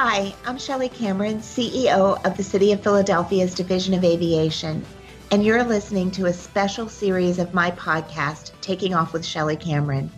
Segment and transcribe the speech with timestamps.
[0.00, 4.86] Hi, I'm Chellie Cameron, CEO of the City of Philadelphia's Division of Aviation,
[5.32, 10.08] and you're listening to a special series of my podcast, Taking Off with Chellie Cameron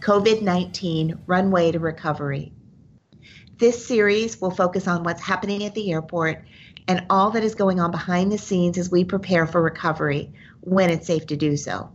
[0.00, 2.52] COVID 19 Runway to Recovery.
[3.56, 6.44] This series will focus on what's happening at the airport
[6.86, 10.30] and all that is going on behind the scenes as we prepare for recovery
[10.60, 11.90] when it's safe to do so.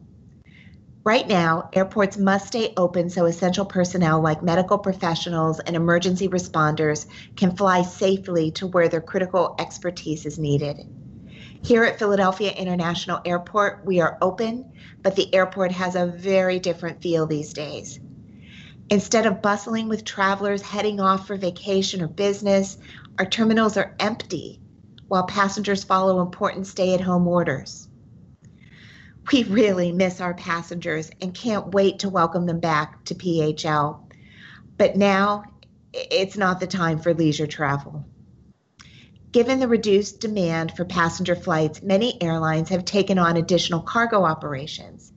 [1.08, 7.06] Right now, airports must stay open so essential personnel like medical professionals and emergency responders
[7.38, 10.86] can fly safely to where their critical expertise is needed.
[11.64, 17.02] Here at Philadelphia International Airport, we are open, but the airport has a very different
[17.02, 18.02] feel these days.
[18.90, 22.78] Instead of bustling with travelers heading off for vacation or business,
[23.18, 24.60] our terminals are empty
[25.08, 27.88] while passengers follow important stay at home orders.
[29.34, 34.00] We really miss our passengers and can't wait to welcome them back to PHL.
[34.78, 35.44] But now
[35.92, 38.06] it's not the time for leisure travel.
[39.34, 45.12] Given the reduced demand for passenger flights, many airlines have taken on additional cargo operations.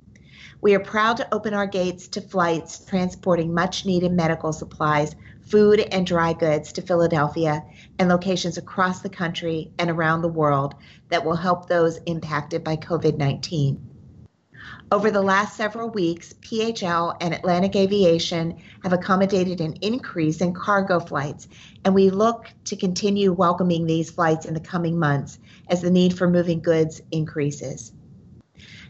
[0.61, 5.81] We are proud to open our gates to flights transporting much needed medical supplies, food,
[5.93, 7.65] and dry goods to Philadelphia
[7.99, 10.75] and locations across the country and around the world
[11.11, 13.90] that will help those impacted by COVID 19.
[14.93, 20.99] Over the last several weeks, PHL and Atlantic Aviation have accommodated an increase in cargo
[20.99, 21.49] flights,
[21.85, 25.39] and we look to continue welcoming these flights in the coming months
[25.69, 27.93] as the need for moving goods increases.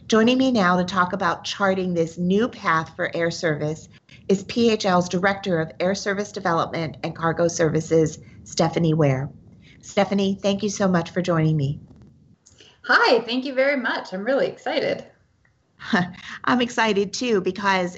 [0.08, 3.88] Joining me now to talk about charting this new path for air service
[4.26, 9.30] is PHL's Director of Air Service Development and Cargo Services, Stephanie Ware.
[9.82, 11.78] Stephanie, thank you so much for joining me.
[12.84, 14.12] Hi, thank you very much.
[14.12, 15.06] I'm really excited.
[16.44, 17.96] I'm excited too because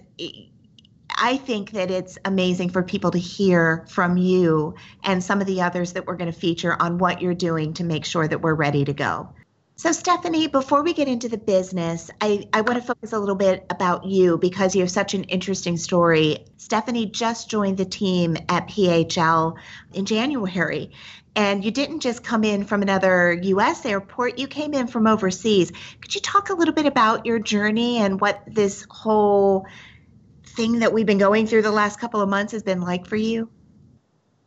[1.16, 5.60] I think that it's amazing for people to hear from you and some of the
[5.60, 8.54] others that we're going to feature on what you're doing to make sure that we're
[8.54, 9.28] ready to go.
[9.74, 13.34] So, Stephanie, before we get into the business, I, I want to focus a little
[13.34, 16.44] bit about you because you have such an interesting story.
[16.58, 19.56] Stephanie just joined the team at PHL
[19.94, 20.90] in January,
[21.34, 25.72] and you didn't just come in from another US airport, you came in from overseas.
[26.02, 29.66] Could you talk a little bit about your journey and what this whole
[30.44, 33.16] thing that we've been going through the last couple of months has been like for
[33.16, 33.48] you?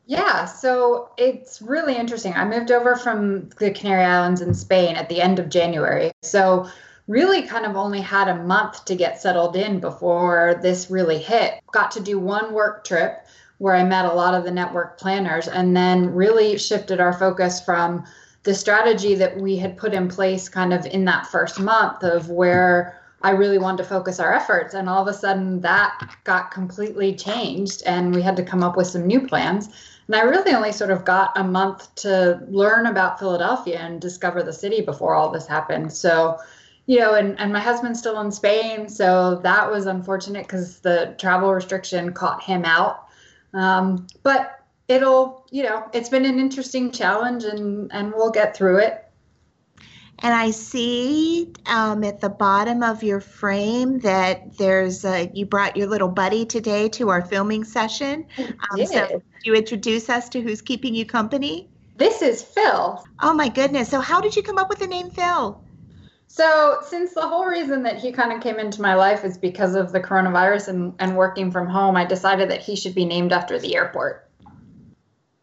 [0.08, 2.34] Yeah, so it's really interesting.
[2.34, 6.12] I moved over from the Canary Islands in Spain at the end of January.
[6.22, 6.70] So,
[7.08, 11.60] really kind of only had a month to get settled in before this really hit.
[11.72, 13.26] Got to do one work trip
[13.60, 17.62] where I met a lot of the network planners and then really shifted our focus
[17.62, 18.04] from
[18.44, 22.30] the strategy that we had put in place kind of in that first month of
[22.30, 24.74] where I really wanted to focus our efforts.
[24.74, 28.78] And all of a sudden that got completely changed and we had to come up
[28.78, 29.70] with some new plans.
[30.08, 34.44] And I really only sort of got a month to learn about Philadelphia and discover
[34.44, 35.92] the city before all this happened.
[35.92, 36.38] So,
[36.86, 38.88] you know, and, and my husband's still in Spain.
[38.88, 43.06] So that was unfortunate because the travel restriction caught him out
[43.56, 48.80] um, but it'll, you know, it's been an interesting challenge and, and we'll get through
[48.80, 49.05] it.
[50.26, 55.78] And I see um, at the bottom of your frame that there's a, you brought
[55.78, 58.26] your little buddy today to our filming session.
[58.40, 61.70] Um, so you introduce us to who's keeping you company?
[61.98, 63.06] This is Phil.
[63.22, 63.88] Oh my goodness.
[63.88, 65.64] So how did you come up with the name Phil?
[66.26, 69.76] So, since the whole reason that he kind of came into my life is because
[69.76, 73.32] of the coronavirus and, and working from home, I decided that he should be named
[73.32, 74.28] after the airport.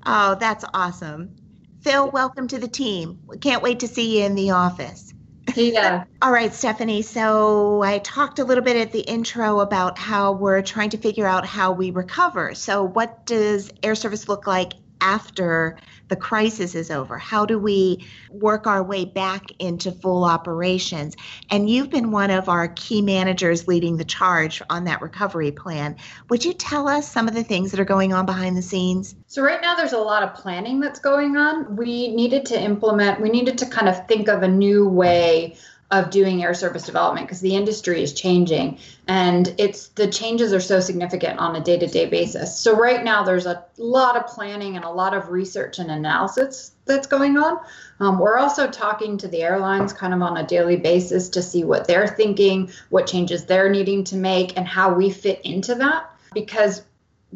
[0.05, 1.37] Oh, that's awesome.
[1.83, 3.19] Phil, welcome to the team.
[3.27, 5.13] We can't wait to see you in the office.
[5.57, 6.05] Yeah.
[6.23, 7.03] All right, Stephanie.
[7.03, 11.27] So I talked a little bit at the intro about how we're trying to figure
[11.27, 12.55] out how we recover.
[12.55, 15.77] So, what does air service look like after
[16.13, 17.17] the crisis is over?
[17.17, 21.17] How do we work our way back into full operations?
[21.49, 25.97] And you've been one of our key managers leading the charge on that recovery plan.
[26.29, 29.15] Would you tell us some of the things that are going on behind the scenes?
[29.27, 31.77] So, right now, there's a lot of planning that's going on.
[31.77, 35.57] We needed to implement, we needed to kind of think of a new way
[35.93, 38.79] of doing air service development because the industry is changing
[39.09, 42.59] and it's the changes are so significant on a day-to-day basis.
[42.59, 46.73] So right now there's a lot of planning and a lot of research and analysis
[46.87, 47.59] that's going on.
[48.01, 51.63] Um, we're also talking to the airlines kind of on a daily basis to see
[51.63, 56.11] what they're thinking what changes they're needing to make and how we fit into that
[56.33, 56.83] because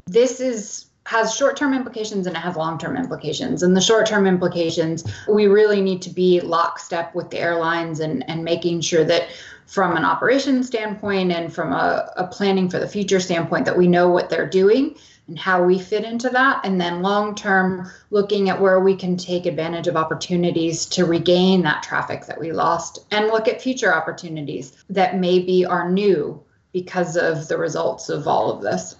[0.06, 3.62] this is has short term implications and it has long term implications.
[3.62, 8.28] And the short term implications, we really need to be lockstep with the airlines and,
[8.28, 9.28] and making sure that
[9.66, 13.86] from an operations standpoint and from a, a planning for the future standpoint that we
[13.86, 14.96] know what they're doing
[15.28, 16.60] and how we fit into that.
[16.64, 21.62] And then long term, looking at where we can take advantage of opportunities to regain
[21.62, 26.42] that traffic that we lost and look at future opportunities that maybe are new
[26.72, 28.96] because of the results of all of this.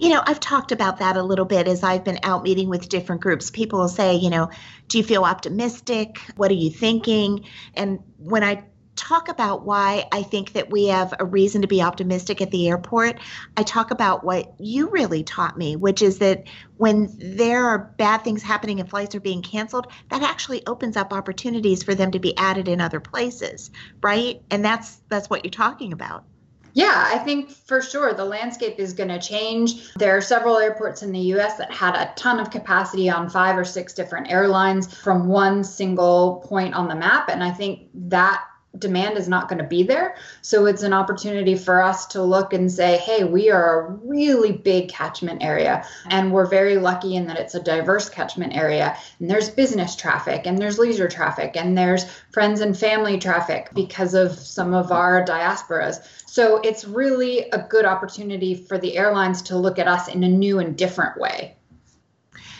[0.00, 2.88] You know, I've talked about that a little bit as I've been out meeting with
[2.88, 3.50] different groups.
[3.50, 4.48] People will say, you know,
[4.88, 6.18] do you feel optimistic?
[6.36, 7.44] What are you thinking?
[7.74, 8.64] And when I
[8.96, 12.70] talk about why I think that we have a reason to be optimistic at the
[12.70, 13.18] airport,
[13.58, 16.44] I talk about what you really taught me, which is that
[16.78, 21.12] when there are bad things happening and flights are being canceled, that actually opens up
[21.12, 23.70] opportunities for them to be added in other places,
[24.02, 24.40] right?
[24.50, 26.24] And that's that's what you're talking about.
[26.72, 29.92] Yeah, I think for sure the landscape is going to change.
[29.94, 33.56] There are several airports in the US that had a ton of capacity on five
[33.56, 37.28] or six different airlines from one single point on the map.
[37.28, 38.44] And I think that
[38.78, 40.16] demand is not going to be there.
[40.42, 44.52] So it's an opportunity for us to look and say, hey, we are a really
[44.52, 45.84] big catchment area.
[46.06, 48.96] And we're very lucky in that it's a diverse catchment area.
[49.18, 54.14] And there's business traffic, and there's leisure traffic, and there's friends and family traffic because
[54.14, 55.96] of some of our diasporas.
[56.26, 60.28] So it's really a good opportunity for the airlines to look at us in a
[60.28, 61.56] new and different way.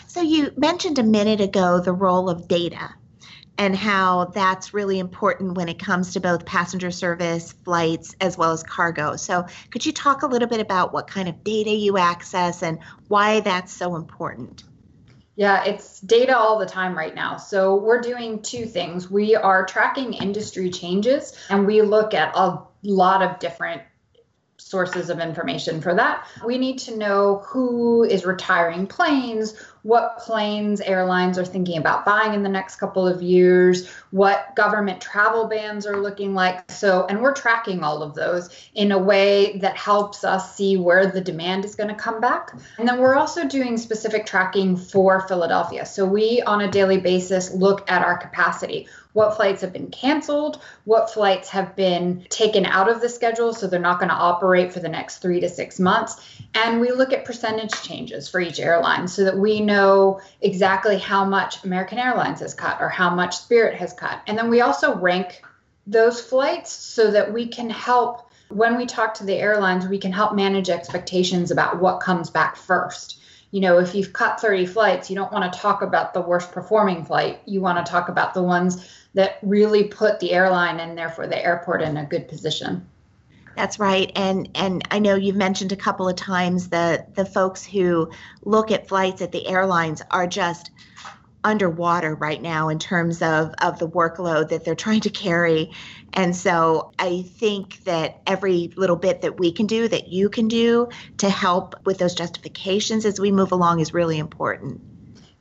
[0.07, 2.89] So you mentioned a minute ago the role of data
[3.57, 8.51] and how that's really important when it comes to both passenger service, flights, as well
[8.51, 9.15] as cargo.
[9.15, 12.79] So, could you talk a little bit about what kind of data you access and
[13.07, 14.63] why that's so important?
[15.35, 17.37] Yeah, it's data all the time right now.
[17.37, 19.09] So, we're doing two things.
[19.09, 23.83] We are tracking industry changes and we look at a lot of different
[24.57, 26.27] sources of information for that.
[26.45, 32.33] We need to know who is retiring planes, what planes airlines are thinking about buying
[32.33, 36.69] in the next couple of years, what government travel bans are looking like.
[36.69, 41.07] So, and we're tracking all of those in a way that helps us see where
[41.07, 42.53] the demand is going to come back.
[42.77, 45.85] And then we're also doing specific tracking for Philadelphia.
[45.85, 50.61] So, we on a daily basis look at our capacity what flights have been canceled,
[50.85, 54.71] what flights have been taken out of the schedule, so they're not going to operate
[54.71, 56.21] for the next three to six months.
[56.55, 61.25] And we look at percentage changes for each airline so that we know exactly how
[61.25, 64.21] much American Airlines has cut or how much Spirit has cut.
[64.27, 65.43] And then we also rank
[65.85, 68.29] those flights so that we can help.
[68.49, 72.55] When we talk to the airlines, we can help manage expectations about what comes back
[72.55, 73.21] first
[73.51, 76.51] you know, if you've cut 30 flights, you don't want to talk about the worst
[76.53, 77.41] performing flight.
[77.45, 81.43] You want to talk about the ones that really put the airline and therefore the
[81.43, 82.87] airport in a good position.
[83.55, 84.11] That's right.
[84.15, 88.11] And and I know you've mentioned a couple of times that the folks who
[88.43, 90.71] look at flights at the airlines are just
[91.43, 95.71] underwater right now in terms of, of the workload that they're trying to carry.
[96.13, 100.47] And so I think that every little bit that we can do, that you can
[100.47, 104.81] do to help with those justifications as we move along is really important.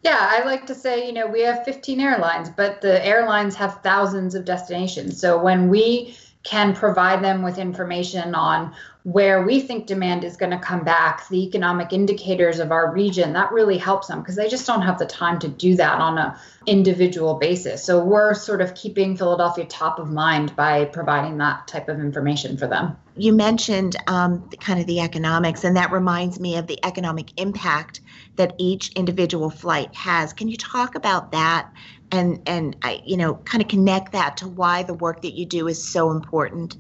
[0.02, 3.82] Yeah, I like to say, you know, we have 15 airlines, but the airlines have
[3.82, 5.20] thousands of destinations.
[5.20, 10.50] So when we can provide them with information on where we think demand is going
[10.50, 14.48] to come back, the economic indicators of our region, that really helps them because they
[14.48, 17.82] just don't have the time to do that on a individual basis.
[17.82, 22.58] So we're sort of keeping Philadelphia top of mind by providing that type of information
[22.58, 22.96] for them.
[23.16, 28.02] You mentioned um, kind of the economics, and that reminds me of the economic impact
[28.36, 30.34] that each individual flight has.
[30.34, 31.70] Can you talk about that
[32.12, 35.46] and and I, you know, kind of connect that to why the work that you
[35.46, 36.76] do is so important?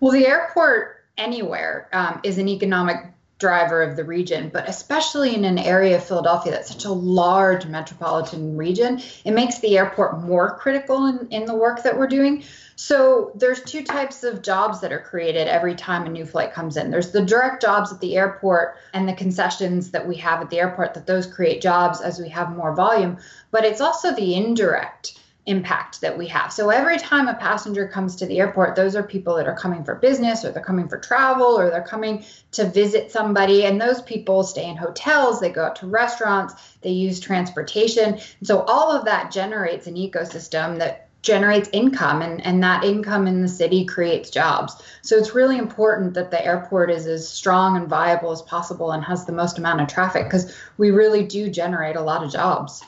[0.00, 3.13] Well, the airport anywhere um, is an economic
[3.44, 7.66] driver of the region, but especially in an area of Philadelphia that's such a large
[7.66, 12.42] metropolitan region, it makes the airport more critical in, in the work that we're doing.
[12.76, 16.78] So there's two types of jobs that are created every time a new flight comes
[16.78, 16.90] in.
[16.90, 20.58] There's the direct jobs at the airport and the concessions that we have at the
[20.58, 23.18] airport that those create jobs as we have more volume,
[23.50, 26.52] but it's also the indirect impact that we have.
[26.52, 29.84] So every time a passenger comes to the airport, those are people that are coming
[29.84, 33.66] for business or they're coming for travel or they're coming to visit somebody.
[33.66, 38.14] And those people stay in hotels, they go out to restaurants, they use transportation.
[38.14, 43.26] And so all of that generates an ecosystem that generates income and, and that income
[43.26, 44.82] in the city creates jobs.
[45.02, 49.02] So it's really important that the airport is as strong and viable as possible and
[49.04, 52.82] has the most amount of traffic because we really do generate a lot of jobs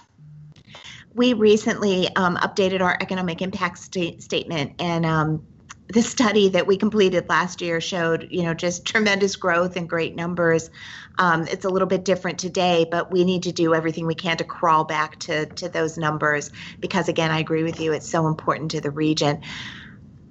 [1.16, 5.44] we recently um, updated our economic impact sta- statement and um,
[5.88, 10.14] the study that we completed last year showed you know just tremendous growth and great
[10.14, 10.70] numbers.
[11.18, 14.36] Um, it's a little bit different today but we need to do everything we can
[14.36, 18.26] to crawl back to to those numbers because again i agree with you it's so
[18.26, 19.40] important to the region.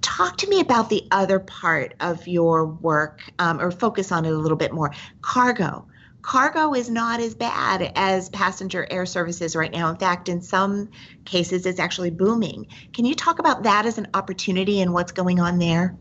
[0.02, 4.32] Talk to me about the other part of your work um, or focus on it
[4.32, 4.94] a little bit more.
[5.22, 5.88] Cargo
[6.26, 9.92] cargo is not as bad as passenger air services right now.
[9.92, 10.90] In fact, in some
[11.24, 12.66] cases, it's actually booming.
[12.94, 15.96] Can you talk about that as an opportunity and what's going on there?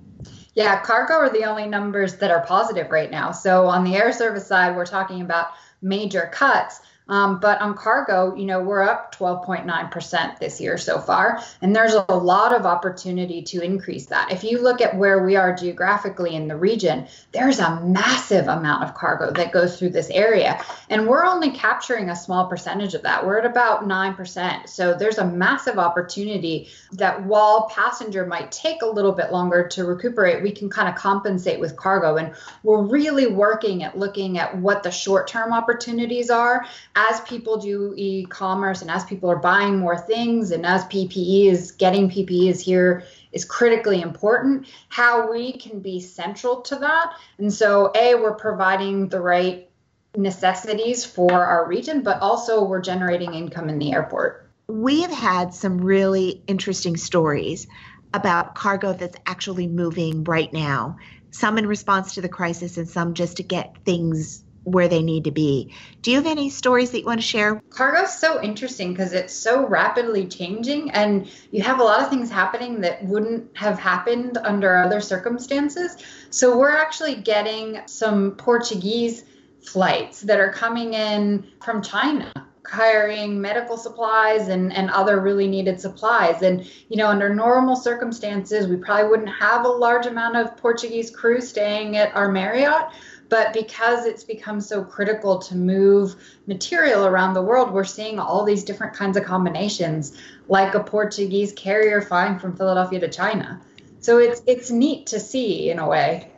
[0.55, 3.33] Yeah, cargo are the only numbers that are positive right now.
[3.33, 5.49] So on the air service side, we're talking about
[5.83, 6.81] major cuts.
[7.09, 11.95] Um, but on cargo, you know, we're up 12.9% this year so far, and there's
[11.95, 14.33] a lot of opportunity to increase that.
[14.33, 18.85] If you look at where we are geographically in the region, there's a massive amount
[18.85, 23.03] of cargo that goes through this area, and we're only capturing a small percentage of
[23.03, 23.27] that.
[23.27, 24.69] We're at about 9%.
[24.69, 29.85] So there's a massive opportunity that while passenger might take a little bit longer to
[29.85, 32.17] recuperate, we can kind of compensate with cargo.
[32.17, 36.65] And we're really working at looking at what the short term opportunities are
[36.97, 41.73] as people do e-commerce and as people are buying more things and as PPE is
[41.73, 47.15] getting PPE is here is critically important how we can be central to that.
[47.39, 49.69] And so a we're providing the right
[50.17, 54.49] necessities for our region but also we're generating income in the airport.
[54.69, 57.67] We have had some really interesting stories
[58.13, 60.97] about cargo that's actually moving right now
[61.33, 65.25] some in response to the crisis and some just to get things where they need
[65.25, 65.73] to be.
[66.03, 67.63] Do you have any stories that you want to share?
[67.71, 72.31] Cargo's so interesting because it's so rapidly changing and you have a lot of things
[72.31, 75.97] happening that wouldn't have happened under other circumstances.
[76.31, 79.25] So we're actually getting some Portuguese
[79.63, 82.33] flights that are coming in from China
[82.65, 86.43] carrying medical supplies and, and other really needed supplies.
[86.43, 91.11] And, you know, under normal circumstances, we probably wouldn't have a large amount of Portuguese
[91.11, 92.87] crew staying at our Marriott.
[93.35, 96.15] But because it's become so critical to move
[96.47, 101.53] material around the world, we're seeing all these different kinds of combinations, like a Portuguese
[101.53, 103.61] carrier flying from Philadelphia to China.
[103.99, 106.31] So it's it's neat to see in a way.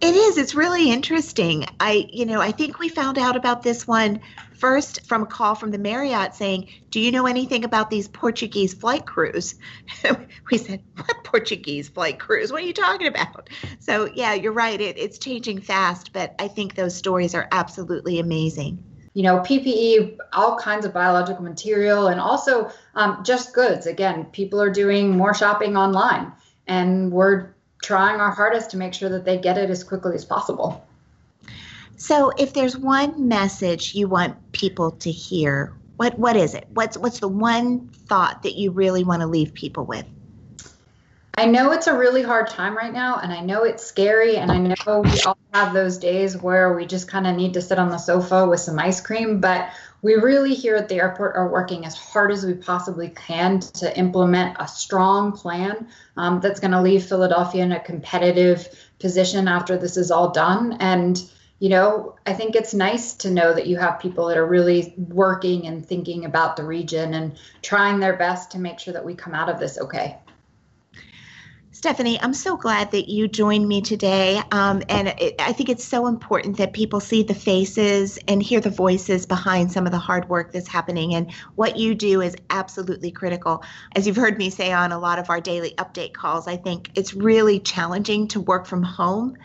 [0.00, 0.38] It is.
[0.38, 1.66] It's really interesting.
[1.78, 4.20] I, you know, I think we found out about this one
[4.54, 8.72] first from a call from the Marriott saying, Do you know anything about these Portuguese
[8.72, 9.56] flight crews?
[10.50, 12.50] we said, What Portuguese flight crews?
[12.50, 13.50] What are you talking about?
[13.78, 14.80] So, yeah, you're right.
[14.80, 18.82] It, it's changing fast, but I think those stories are absolutely amazing.
[19.12, 23.86] You know, PPE, all kinds of biological material, and also um, just goods.
[23.86, 26.32] Again, people are doing more shopping online,
[26.66, 30.24] and we're trying our hardest to make sure that they get it as quickly as
[30.24, 30.86] possible.
[31.96, 36.66] So, if there's one message you want people to hear, what what is it?
[36.70, 40.06] What's what's the one thought that you really want to leave people with?
[41.40, 44.52] I know it's a really hard time right now, and I know it's scary, and
[44.52, 47.78] I know we all have those days where we just kind of need to sit
[47.78, 49.40] on the sofa with some ice cream.
[49.40, 49.70] But
[50.02, 53.98] we really here at the airport are working as hard as we possibly can to
[53.98, 58.68] implement a strong plan um, that's going to leave Philadelphia in a competitive
[58.98, 60.76] position after this is all done.
[60.78, 61.24] And
[61.58, 64.92] you know, I think it's nice to know that you have people that are really
[64.98, 69.14] working and thinking about the region and trying their best to make sure that we
[69.14, 70.18] come out of this okay.
[71.72, 74.42] Stephanie, I'm so glad that you joined me today.
[74.50, 78.60] Um, and it, I think it's so important that people see the faces and hear
[78.60, 81.14] the voices behind some of the hard work that's happening.
[81.14, 83.62] And what you do is absolutely critical.
[83.94, 86.90] As you've heard me say on a lot of our daily update calls, I think
[86.96, 89.36] it's really challenging to work from home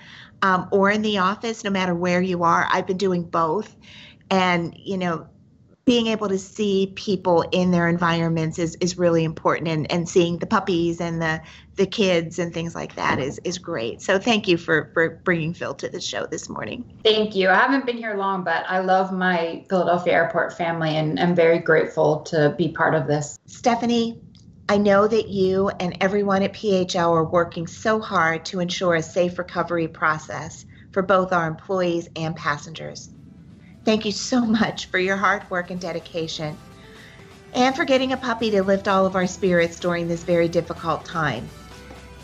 [0.42, 2.68] um, or in the office, no matter where you are.
[2.68, 3.74] I've been doing both.
[4.32, 5.28] And, you know,
[5.86, 10.40] being able to see people in their environments is, is really important and, and seeing
[10.40, 11.40] the puppies and the,
[11.76, 14.02] the kids and things like that is, is great.
[14.02, 17.00] So thank you for, for bringing Phil to the show this morning.
[17.04, 17.50] Thank you.
[17.50, 21.60] I haven't been here long, but I love my Philadelphia airport family and I'm very
[21.60, 23.38] grateful to be part of this.
[23.46, 24.20] Stephanie,
[24.68, 29.04] I know that you and everyone at PHL are working so hard to ensure a
[29.04, 33.12] safe recovery process for both our employees and passengers.
[33.86, 36.58] Thank you so much for your hard work and dedication,
[37.54, 41.06] and for getting a puppy to lift all of our spirits during this very difficult
[41.06, 41.48] time.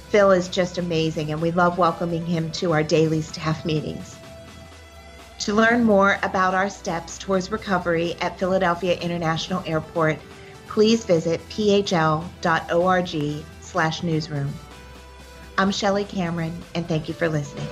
[0.09, 4.17] Phil is just amazing, and we love welcoming him to our daily staff meetings.
[5.41, 10.17] To learn more about our steps towards recovery at Philadelphia International Airport,
[10.67, 14.51] please visit phl.org slash newsroom.
[15.59, 17.67] I'm Chellie Cameron, and thank you for listening.